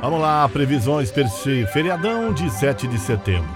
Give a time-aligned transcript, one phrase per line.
[0.00, 3.48] Vamos lá, previsões para esse feriadão de 7 de setembro.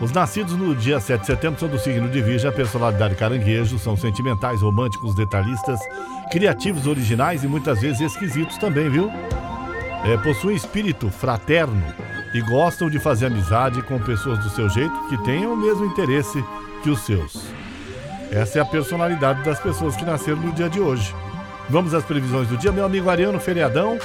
[0.00, 3.78] Os nascidos no dia 7 de setembro são do signo de Virgem, a personalidade caranguejo,
[3.80, 5.80] são sentimentais, românticos, detalhistas,
[6.30, 9.10] criativos, originais e muitas vezes esquisitos também, viu?
[10.04, 11.82] É, possuem espírito fraterno
[12.32, 16.44] e gostam de fazer amizade com pessoas do seu jeito que tenham o mesmo interesse
[16.82, 17.48] que os seus.
[18.30, 21.12] Essa é a personalidade das pessoas que nasceram no dia de hoje.
[21.70, 23.98] Vamos às previsões do dia, meu amigo Ariano, feriadão.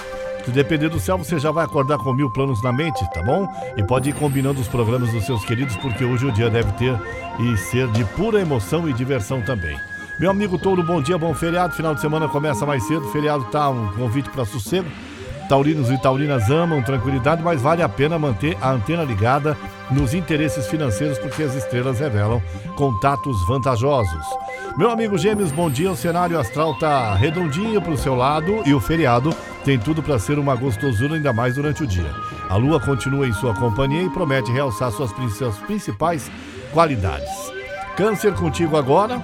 [0.43, 3.47] Se depender do céu, você já vai acordar com mil planos na mente, tá bom?
[3.77, 6.93] E pode ir combinando os programas dos seus queridos, porque hoje o dia deve ter
[7.39, 9.79] e ser de pura emoção e diversão também.
[10.19, 11.73] Meu amigo Touro, bom dia, bom feriado.
[11.73, 13.07] Final de semana começa mais cedo.
[13.13, 14.89] Feriado tá um convite para sossego.
[15.47, 19.57] Taurinos e taurinas amam tranquilidade, mas vale a pena manter a antena ligada
[19.89, 22.41] nos interesses financeiros porque as estrelas revelam
[22.75, 24.25] contatos vantajosos.
[24.75, 25.91] Meu amigo Gêmeos, bom dia.
[25.91, 29.29] O cenário astral tá redondinho pro seu lado e o feriado
[29.63, 32.11] tem tudo para ser uma gostosura ainda mais durante o dia.
[32.49, 35.11] A lua continua em sua companhia e promete realçar suas
[35.67, 36.31] principais
[36.71, 37.29] qualidades.
[37.95, 39.21] Câncer contigo agora.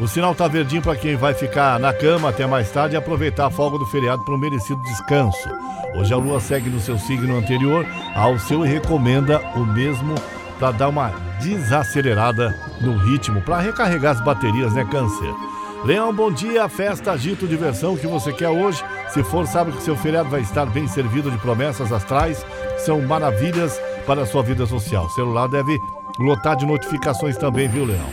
[0.00, 3.46] O sinal tá verdinho para quem vai ficar na cama até mais tarde e aproveitar
[3.46, 5.48] a folga do feriado para um merecido descanso.
[5.96, 10.14] Hoje a lua segue no seu signo anterior ao seu e recomenda o mesmo
[10.62, 11.08] para dar uma
[11.40, 15.34] desacelerada no ritmo, para recarregar as baterias, né, Câncer?
[15.84, 18.80] Leão, bom dia, festa, agito, diversão que você quer hoje.
[19.08, 22.46] Se for, sabe que seu feriado vai estar bem servido de promessas astrais,
[22.78, 25.06] são maravilhas para a sua vida social.
[25.06, 25.76] O celular deve
[26.20, 28.10] lotar de notificações também, viu, Leão?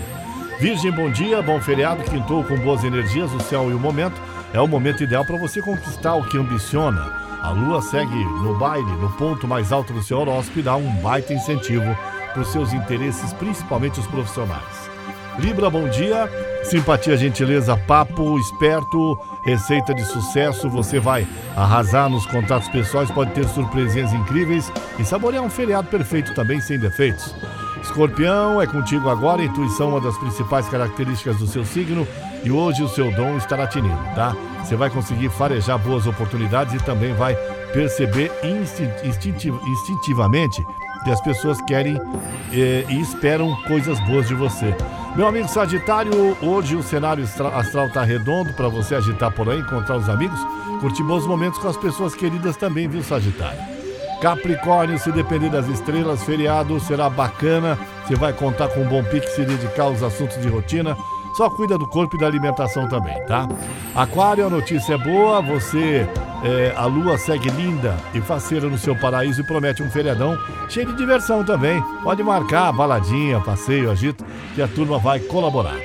[0.59, 4.19] Virgem, bom dia, bom feriado, quintou com boas energias, o céu e o momento.
[4.55, 7.13] É o momento ideal para você conquistar o que ambiciona.
[7.43, 10.89] A lua segue no baile, no ponto mais alto do seu horóscopo e dá um
[10.95, 11.95] baita incentivo
[12.33, 14.89] para os seus interesses, principalmente os profissionais.
[15.39, 16.29] Libra, bom dia.
[16.63, 20.69] Simpatia, gentileza, papo, esperto, receita de sucesso.
[20.69, 26.33] Você vai arrasar nos contatos pessoais, pode ter surpresinhas incríveis e saborear um feriado perfeito
[26.33, 27.33] também, sem defeitos.
[27.81, 29.41] Escorpião, é contigo agora.
[29.41, 32.05] Intuição, uma das principais características do seu signo.
[32.43, 34.35] E hoje o seu dom estará tinindo, tá?
[34.63, 37.35] Você vai conseguir farejar boas oportunidades e também vai
[37.73, 38.31] perceber
[39.03, 40.65] instintiv instintivamente
[41.03, 41.99] que as pessoas querem
[42.51, 44.75] eh, e esperam coisas boas de você.
[45.15, 49.97] Meu amigo Sagitário, hoje o cenário astral está redondo para você agitar por aí, encontrar
[49.97, 50.39] os amigos,
[50.79, 53.59] curtir bons momentos com as pessoas queridas também, viu, Sagitário?
[54.21, 57.79] Capricórnio, se depender das estrelas, feriado será bacana.
[58.05, 60.95] Você vai contar com um bom pique se dedicar aos assuntos de rotina.
[61.35, 63.47] Só cuida do corpo e da alimentação também, tá?
[63.95, 65.41] Aquário, a notícia é boa.
[65.41, 66.07] Você,
[66.43, 70.37] é, a lua segue linda e faceira no seu paraíso e promete um feriadão
[70.69, 71.83] cheio de diversão também.
[72.03, 75.77] Pode marcar baladinha, passeio, agito, que a turma vai colaborar.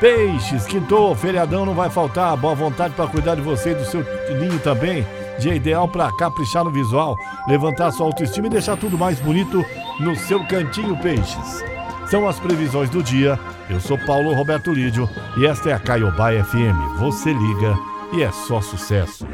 [0.00, 2.36] Peixes, quintou, feriadão não vai faltar.
[2.36, 4.04] Boa vontade para cuidar de você e do seu
[4.38, 5.06] ninho também.
[5.38, 7.16] Dia ideal para caprichar no visual,
[7.48, 9.64] levantar sua autoestima e deixar tudo mais bonito
[10.00, 11.64] no seu cantinho Peixes.
[12.06, 13.38] São as previsões do dia.
[13.68, 16.98] Eu sou Paulo Roberto Lídio e esta é a Caiobá FM.
[16.98, 17.74] Você liga
[18.12, 19.26] e é só sucesso.